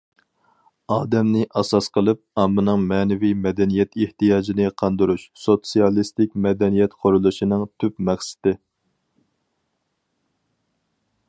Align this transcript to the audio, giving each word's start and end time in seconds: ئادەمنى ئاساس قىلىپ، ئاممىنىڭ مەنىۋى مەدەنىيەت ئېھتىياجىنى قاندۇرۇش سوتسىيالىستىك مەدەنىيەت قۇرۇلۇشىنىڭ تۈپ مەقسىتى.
ئادەمنى 0.93 1.41
ئاساس 1.59 1.89
قىلىپ، 1.97 2.21
ئاممىنىڭ 2.43 2.87
مەنىۋى 2.93 3.29
مەدەنىيەت 3.43 3.93
ئېھتىياجىنى 4.05 4.69
قاندۇرۇش 4.83 5.27
سوتسىيالىستىك 5.43 6.35
مەدەنىيەت 6.47 6.97
قۇرۇلۇشىنىڭ 7.05 7.69
تۈپ 7.85 8.03
مەقسىتى. 8.11 8.57